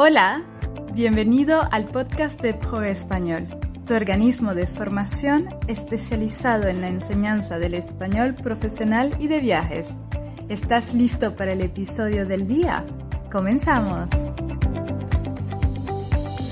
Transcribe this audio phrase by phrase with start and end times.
[0.00, 0.44] Hola,
[0.92, 3.48] bienvenido al podcast de Pro Español,
[3.84, 9.88] tu organismo de formación especializado en la enseñanza del español profesional y de viajes.
[10.48, 12.86] ¿Estás listo para el episodio del día?
[13.32, 14.08] ¡Comenzamos!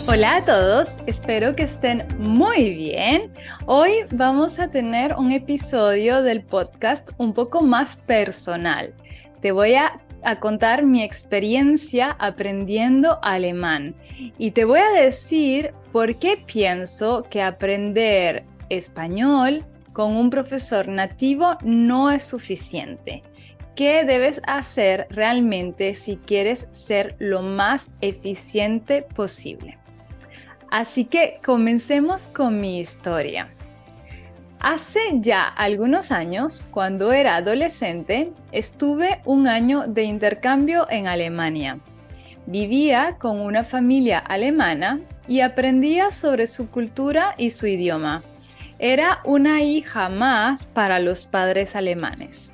[0.09, 3.33] Hola a todos, espero que estén muy bien.
[3.67, 8.93] Hoy vamos a tener un episodio del podcast un poco más personal.
[9.41, 13.95] Te voy a a contar mi experiencia aprendiendo alemán
[14.39, 21.57] y te voy a decir por qué pienso que aprender español con un profesor nativo
[21.62, 23.23] no es suficiente.
[23.77, 29.79] ¿Qué debes hacer realmente si quieres ser lo más eficiente posible?
[30.73, 33.55] Así que comencemos con mi historia.
[34.60, 41.78] Hace ya algunos años, cuando era adolescente, estuve un año de intercambio en Alemania.
[42.47, 48.22] Vivía con una familia alemana y aprendía sobre su cultura y su idioma.
[48.78, 52.53] Era una hija más para los padres alemanes.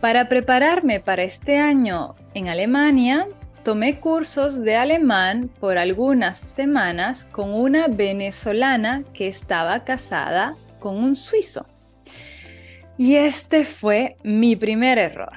[0.00, 3.26] Para prepararme para este año en Alemania,
[3.62, 11.16] tomé cursos de alemán por algunas semanas con una venezolana que estaba casada con un
[11.16, 11.66] suizo.
[12.96, 15.32] Y este fue mi primer error.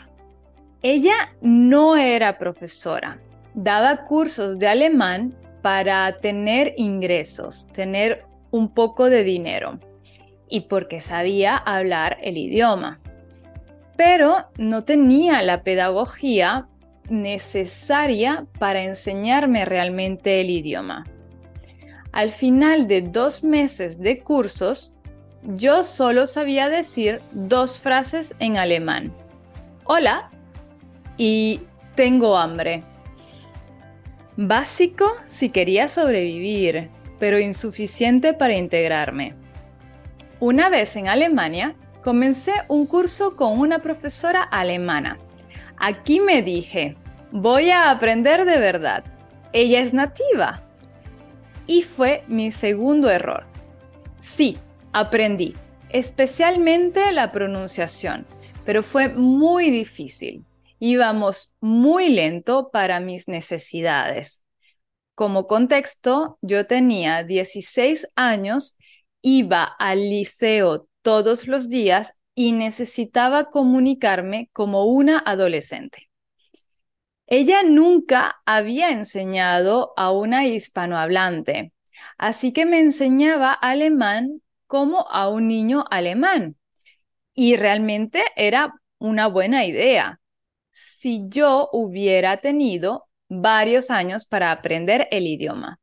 [0.82, 3.20] Ella no era profesora,
[3.54, 9.80] daba cursos de alemán para tener ingresos, tener un poco de dinero
[10.50, 13.00] y porque sabía hablar el idioma.
[13.96, 16.68] Pero no tenía la pedagogía
[17.10, 21.06] necesaria para enseñarme realmente el idioma.
[22.12, 24.96] Al final de dos meses de cursos,
[25.44, 29.14] yo solo sabía decir dos frases en alemán.
[29.84, 30.30] Hola
[31.18, 31.62] y
[31.96, 32.84] tengo hambre.
[34.38, 36.90] Básico si quería sobrevivir,
[37.20, 39.36] pero insuficiente para integrarme.
[40.40, 45.18] Una vez en Alemania, comencé un curso con una profesora alemana.
[45.78, 46.96] Aquí me dije,
[47.32, 49.04] voy a aprender de verdad.
[49.54, 50.62] Ella es nativa.
[51.68, 53.46] Y fue mi segundo error.
[54.20, 54.58] Sí,
[54.94, 55.54] aprendí,
[55.90, 58.26] especialmente la pronunciación,
[58.66, 60.46] pero fue muy difícil.
[60.80, 64.44] Íbamos muy lento para mis necesidades.
[65.16, 68.78] Como contexto, yo tenía 16 años,
[69.22, 76.10] iba al liceo todos los días y necesitaba comunicarme como una adolescente.
[77.28, 81.72] Ella nunca había enseñado a una hispanohablante,
[82.18, 86.56] así que me enseñaba alemán como a un niño alemán.
[87.34, 90.22] Y realmente era una buena idea.
[90.70, 95.82] Si yo hubiera tenido varios años para aprender el idioma,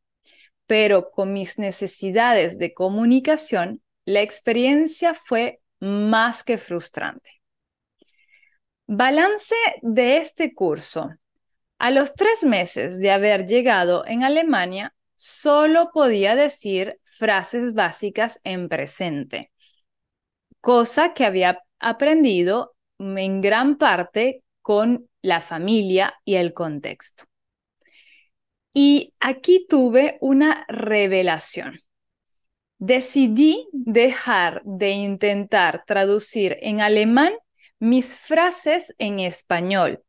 [0.66, 7.42] pero con mis necesidades de comunicación, la experiencia fue más que frustrante.
[8.86, 11.10] Balance de este curso.
[11.78, 18.68] A los tres meses de haber llegado en Alemania, solo podía decir frases básicas en
[18.68, 19.50] presente,
[20.60, 27.24] cosa que había aprendido en gran parte con la familia y el contexto.
[28.72, 31.80] Y aquí tuve una revelación.
[32.78, 37.32] Decidí dejar de intentar traducir en alemán
[37.80, 40.00] mis frases en español,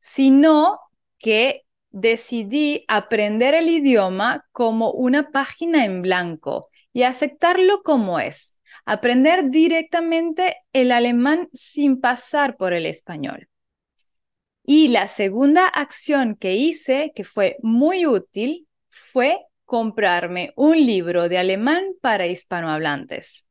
[0.00, 0.80] sino
[1.18, 1.65] que
[1.96, 10.56] decidí aprender el idioma como una página en blanco y aceptarlo como es, aprender directamente
[10.74, 13.48] el alemán sin pasar por el español.
[14.62, 21.38] Y la segunda acción que hice, que fue muy útil, fue comprarme un libro de
[21.38, 23.46] alemán para hispanohablantes.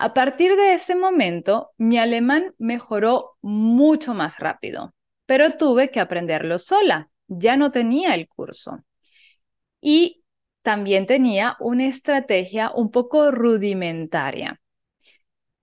[0.00, 4.94] A partir de ese momento, mi alemán mejoró mucho más rápido,
[5.26, 8.84] pero tuve que aprenderlo sola ya no tenía el curso.
[9.80, 10.24] Y
[10.62, 14.60] también tenía una estrategia un poco rudimentaria.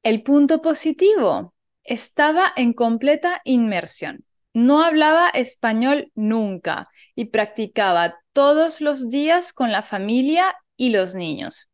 [0.03, 1.53] El punto positivo,
[1.83, 4.25] estaba en completa inmersión.
[4.53, 11.69] No hablaba español nunca y practicaba todos los días con la familia y los niños.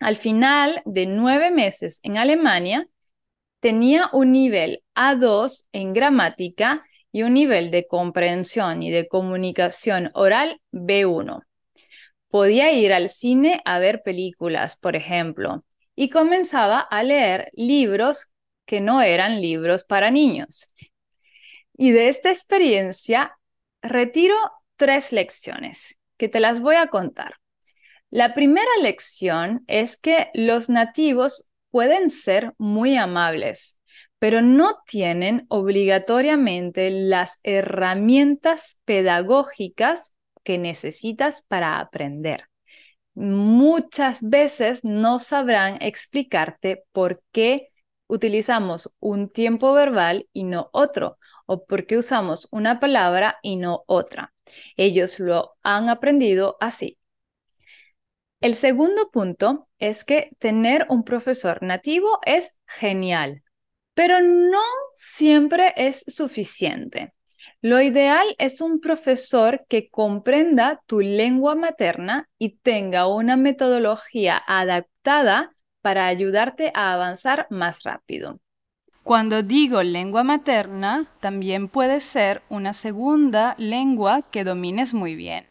[0.00, 2.88] Al final de nueve meses en Alemania,
[3.60, 10.60] tenía un nivel A2 en gramática y un nivel de comprensión y de comunicación oral
[10.72, 11.42] B1.
[12.28, 15.64] Podía ir al cine a ver películas, por ejemplo,
[15.94, 18.32] y comenzaba a leer libros
[18.66, 20.70] que no eran libros para niños.
[21.74, 23.38] Y de esta experiencia
[23.80, 24.36] retiro
[24.76, 27.36] tres lecciones que te las voy a contar.
[28.10, 33.77] La primera lección es que los nativos pueden ser muy amables,
[34.18, 42.44] pero no tienen obligatoriamente las herramientas pedagógicas que necesitas para aprender.
[43.14, 47.68] Muchas veces no sabrán explicarte por qué
[48.06, 53.82] utilizamos un tiempo verbal y no otro, o por qué usamos una palabra y no
[53.86, 54.32] otra.
[54.76, 56.98] Ellos lo han aprendido así.
[58.40, 63.42] El segundo punto es que tener un profesor nativo es genial,
[63.98, 64.62] pero no
[64.94, 67.14] siempre es suficiente.
[67.60, 75.50] Lo ideal es un profesor que comprenda tu lengua materna y tenga una metodología adaptada
[75.82, 78.38] para ayudarte a avanzar más rápido.
[79.02, 85.48] Cuando digo lengua materna, también puede ser una segunda lengua que domines muy bien.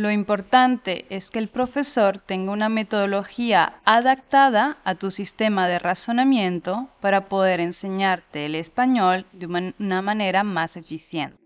[0.00, 6.88] Lo importante es que el profesor tenga una metodología adaptada a tu sistema de razonamiento
[7.02, 9.44] para poder enseñarte el español de
[9.78, 11.36] una manera más eficiente.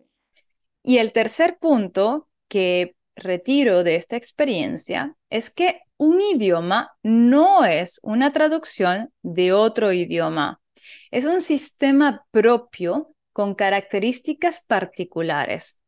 [0.85, 7.99] Y el tercer punto que retiro de esta experiencia es que un idioma no es
[8.05, 10.61] una traducción de otro idioma.
[11.11, 15.81] Es un sistema propio con características particulares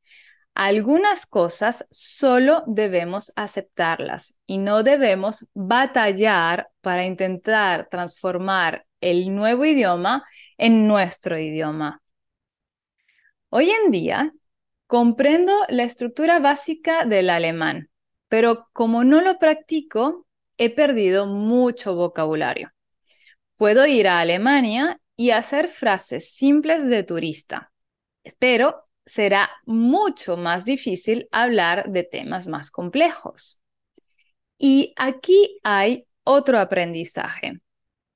[0.56, 10.24] algunas cosas solo debemos aceptarlas y no debemos batallar para intentar transformar el nuevo idioma
[10.56, 12.00] en nuestro idioma.
[13.50, 14.32] Hoy en día
[14.86, 17.90] comprendo la estructura básica del alemán,
[18.28, 20.26] pero como no lo practico,
[20.56, 22.72] he perdido mucho vocabulario.
[23.56, 27.70] Puedo ir a Alemania y hacer frases simples de turista,
[28.38, 33.60] pero será mucho más difícil hablar de temas más complejos.
[34.58, 37.60] Y aquí hay otro aprendizaje.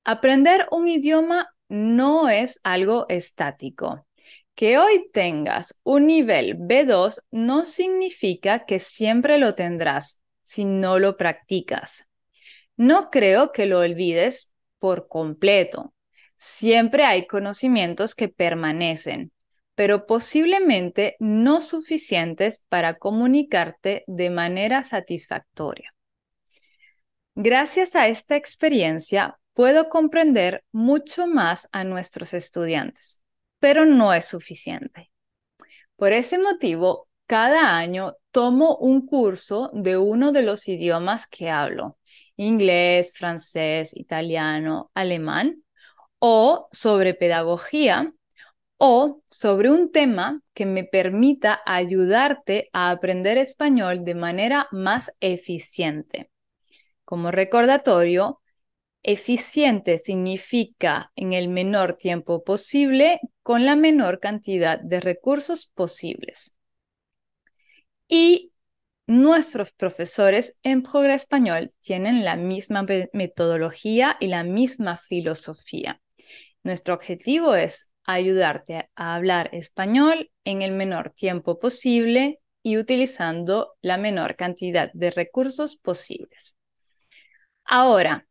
[0.03, 4.05] Aprender un idioma no es algo estático.
[4.53, 11.15] Que hoy tengas un nivel B2 no significa que siempre lo tendrás si no lo
[11.15, 12.07] practicas.
[12.75, 15.93] No creo que lo olvides por completo.
[16.35, 19.31] Siempre hay conocimientos que permanecen
[19.75, 25.93] pero posiblemente no suficientes para comunicarte de manera satisfactoria.
[27.35, 33.21] Gracias a esta experiencia, puedo comprender mucho más a nuestros estudiantes,
[33.59, 35.11] pero no es suficiente.
[35.95, 41.97] Por ese motivo, cada año tomo un curso de uno de los idiomas que hablo,
[42.35, 45.63] inglés, francés, italiano, alemán,
[46.19, 48.13] o sobre pedagogía
[48.83, 56.31] o sobre un tema que me permita ayudarte a aprender español de manera más eficiente.
[57.05, 58.41] Como recordatorio,
[59.03, 66.55] eficiente significa en el menor tiempo posible con la menor cantidad de recursos posibles.
[68.07, 68.51] Y
[69.05, 76.01] nuestros profesores en Progre Español tienen la misma metodología y la misma filosofía.
[76.63, 83.97] Nuestro objetivo es ayudarte a hablar español en el menor tiempo posible y utilizando la
[83.97, 86.55] menor cantidad de recursos posibles.
[87.63, 88.27] Ahora,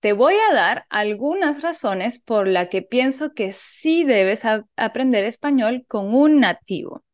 [0.00, 4.42] te voy a dar algunas razones por las que pienso que sí debes
[4.76, 7.04] aprender español con un nativo.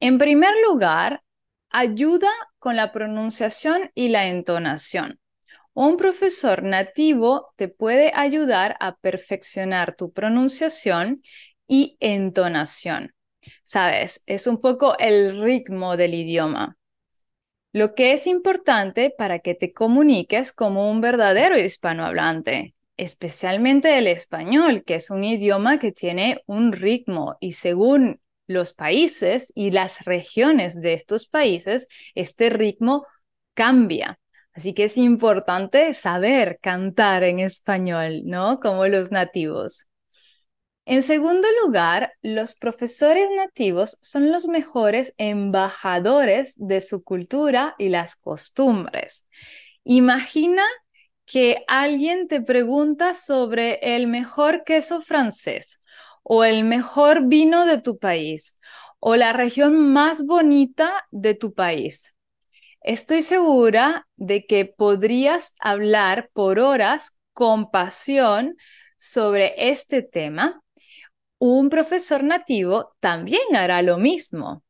[0.00, 1.22] En primer lugar,
[1.70, 5.20] ayuda con la pronunciación y la entonación.
[5.76, 11.20] Un profesor nativo te puede ayudar a perfeccionar tu pronunciación
[11.68, 13.12] y entonación.
[13.62, 16.78] Sabes, es un poco el ritmo del idioma.
[17.74, 24.82] Lo que es importante para que te comuniques como un verdadero hispanohablante, especialmente el español,
[24.82, 30.80] que es un idioma que tiene un ritmo y según los países y las regiones
[30.80, 33.06] de estos países, este ritmo
[33.52, 34.18] cambia.
[34.56, 38.58] Así que es importante saber cantar en español, ¿no?
[38.58, 39.86] Como los nativos.
[40.86, 48.16] En segundo lugar, los profesores nativos son los mejores embajadores de su cultura y las
[48.16, 49.26] costumbres.
[49.84, 50.62] Imagina
[51.26, 55.82] que alguien te pregunta sobre el mejor queso francés
[56.22, 58.58] o el mejor vino de tu país
[59.00, 62.15] o la región más bonita de tu país.
[62.86, 68.56] Estoy segura de que podrías hablar por horas con pasión
[68.96, 70.62] sobre este tema.
[71.38, 74.62] Un profesor nativo también hará lo mismo.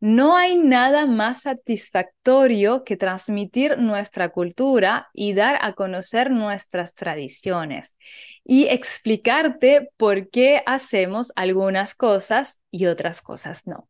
[0.00, 7.94] No hay nada más satisfactorio que transmitir nuestra cultura y dar a conocer nuestras tradiciones
[8.42, 13.86] y explicarte por qué hacemos algunas cosas y otras cosas no.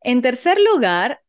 [0.00, 1.21] En tercer lugar,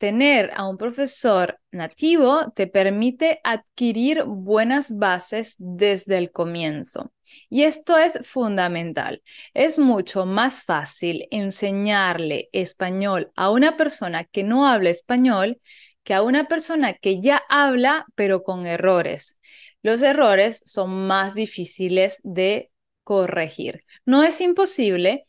[0.00, 7.12] tener a un profesor nativo te permite adquirir buenas bases desde el comienzo.
[7.50, 9.22] Y esto es fundamental.
[9.52, 15.60] Es mucho más fácil enseñarle español a una persona que no habla español
[16.02, 19.38] que a una persona que ya habla pero con errores.
[19.82, 22.70] Los errores son más difíciles de
[23.04, 23.84] corregir.
[24.06, 25.26] No es imposible,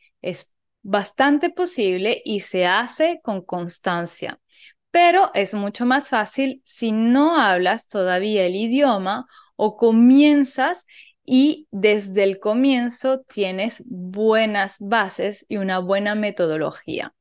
[0.83, 4.39] bastante posible y se hace con constancia
[4.91, 10.85] pero es mucho más fácil si no hablas todavía el idioma o comienzas
[11.25, 17.13] y desde el comienzo tienes buenas bases y una buena metodología.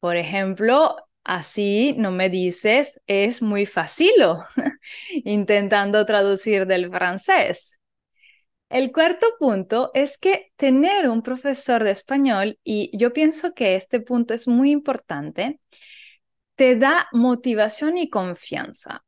[0.00, 4.12] Por ejemplo, así no me dices es muy fácil
[5.24, 7.79] intentando traducir del francés.
[8.70, 13.98] El cuarto punto es que tener un profesor de español, y yo pienso que este
[13.98, 15.58] punto es muy importante,
[16.54, 19.04] te da motivación y confianza.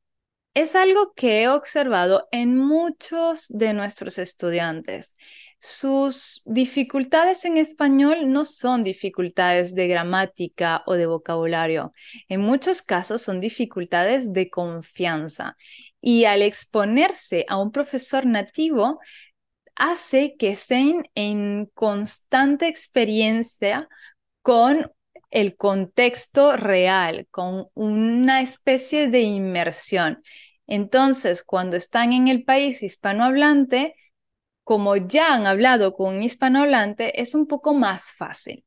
[0.52, 5.16] Es algo que he observado en muchos de nuestros estudiantes.
[5.58, 11.92] Sus dificultades en español no son dificultades de gramática o de vocabulario.
[12.28, 15.56] En muchos casos son dificultades de confianza.
[16.00, 18.98] Y al exponerse a un profesor nativo,
[19.74, 23.88] hace que estén en constante experiencia
[24.42, 24.92] con
[25.30, 30.22] el contexto real, con una especie de inmersión.
[30.66, 33.94] Entonces, cuando están en el país hispanohablante,
[34.64, 38.64] como ya han hablado con un hispanohablante, es un poco más fácil.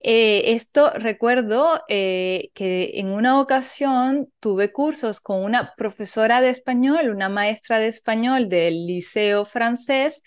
[0.00, 7.10] Eh, esto recuerdo eh, que en una ocasión tuve cursos con una profesora de español,
[7.10, 10.22] una maestra de español del liceo francés,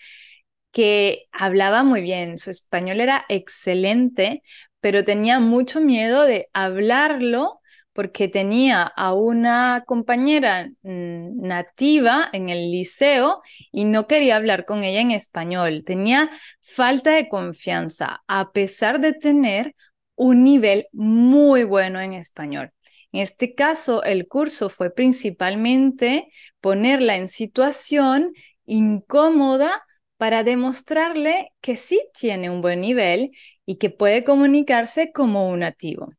[0.72, 4.42] que hablaba muy bien, su español era excelente,
[4.80, 7.61] pero tenía mucho miedo de hablarlo
[7.92, 14.82] porque tenía a una compañera mm, nativa en el liceo y no quería hablar con
[14.84, 15.84] ella en español.
[15.84, 16.30] Tenía
[16.60, 19.74] falta de confianza, a pesar de tener
[20.14, 22.72] un nivel muy bueno en español.
[23.12, 26.28] En este caso, el curso fue principalmente
[26.60, 28.32] ponerla en situación
[28.64, 29.82] incómoda
[30.16, 33.32] para demostrarle que sí tiene un buen nivel
[33.66, 36.12] y que puede comunicarse como un nativo.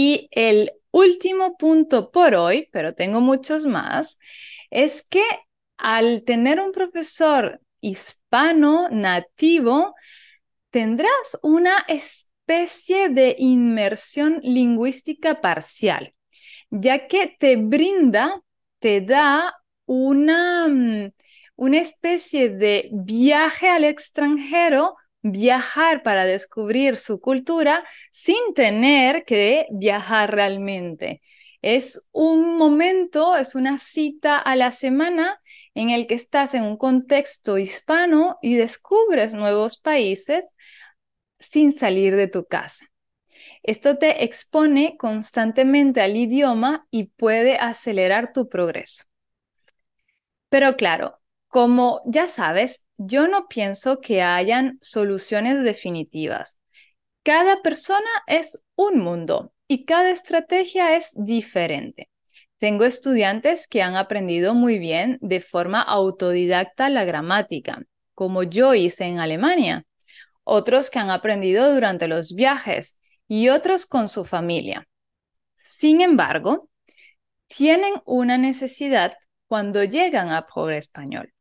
[0.00, 4.20] Y el último punto por hoy, pero tengo muchos más,
[4.70, 5.24] es que
[5.76, 9.96] al tener un profesor hispano nativo,
[10.70, 16.14] tendrás una especie de inmersión lingüística parcial,
[16.70, 18.40] ya que te brinda,
[18.78, 19.52] te da
[19.84, 21.10] una, mm,
[21.56, 30.34] una especie de viaje al extranjero viajar para descubrir su cultura sin tener que viajar
[30.34, 31.20] realmente.
[31.62, 35.40] Es un momento, es una cita a la semana
[35.74, 40.54] en el que estás en un contexto hispano y descubres nuevos países
[41.38, 42.86] sin salir de tu casa.
[43.62, 49.04] Esto te expone constantemente al idioma y puede acelerar tu progreso.
[50.50, 51.17] Pero claro,
[51.48, 56.58] como ya sabes, yo no pienso que hayan soluciones definitivas.
[57.22, 62.10] Cada persona es un mundo y cada estrategia es diferente.
[62.58, 67.82] Tengo estudiantes que han aprendido muy bien de forma autodidacta la gramática,
[68.14, 69.84] como yo hice en Alemania,
[70.42, 74.88] otros que han aprendido durante los viajes y otros con su familia.
[75.56, 76.68] Sin embargo,
[77.46, 79.14] tienen una necesidad
[79.46, 81.32] cuando llegan a Pobre Español.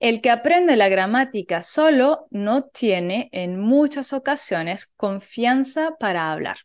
[0.00, 6.58] El que aprende la gramática solo no tiene en muchas ocasiones confianza para hablar.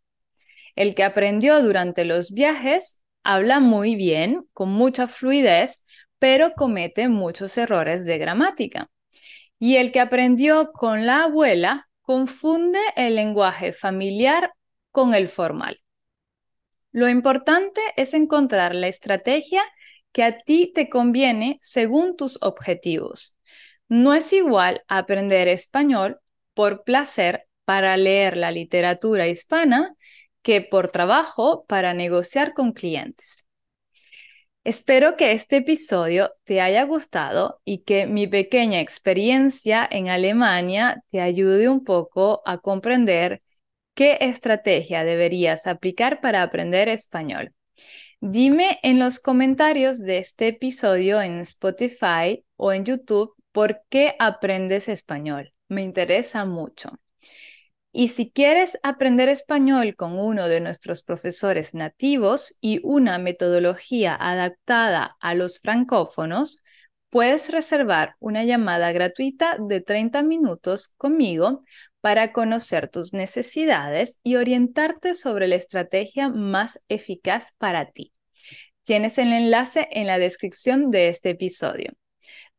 [0.75, 5.83] El que aprendió durante los viajes habla muy bien, con mucha fluidez,
[6.19, 8.89] pero comete muchos errores de gramática.
[9.57, 14.53] Y el que aprendió con la abuela confunde el lenguaje familiar
[14.91, 15.79] con el formal.
[16.91, 19.63] Lo importante es encontrar la estrategia
[20.13, 23.37] que a ti te conviene según tus objetivos.
[23.89, 26.19] No es igual aprender español
[26.53, 29.95] por placer para leer la literatura hispana
[30.41, 33.45] que por trabajo para negociar con clientes.
[34.63, 41.19] Espero que este episodio te haya gustado y que mi pequeña experiencia en Alemania te
[41.19, 43.41] ayude un poco a comprender
[43.95, 47.53] ¿Qué estrategia deberías aplicar para aprender español?
[48.25, 54.87] Dime en los comentarios de este episodio en Spotify o en YouTube por qué aprendes
[54.87, 55.51] español.
[55.67, 56.97] Me interesa mucho.
[57.91, 65.17] Y si quieres aprender español con uno de nuestros profesores nativos y una metodología adaptada
[65.19, 66.63] a los francófonos,
[67.09, 71.65] puedes reservar una llamada gratuita de 30 minutos conmigo
[71.99, 78.12] para conocer tus necesidades y orientarte sobre la estrategia más eficaz para ti.
[78.83, 81.93] Tienes el enlace en la descripción de este episodio.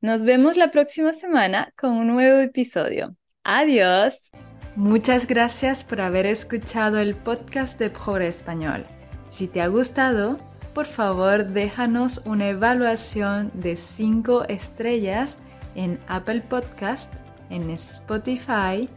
[0.00, 3.14] Nos vemos la próxima semana con un nuevo episodio.
[3.42, 4.30] Adiós.
[4.74, 8.86] Muchas gracias por haber escuchado el podcast de Pobre Español.
[9.28, 10.38] Si te ha gustado,
[10.72, 15.36] por favor déjanos una evaluación de 5 estrellas
[15.74, 17.12] en Apple Podcast,
[17.50, 18.88] en Spotify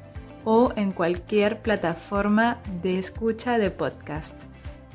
[0.45, 4.33] o en cualquier plataforma de escucha de podcast.